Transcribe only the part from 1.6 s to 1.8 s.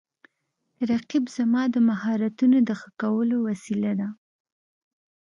د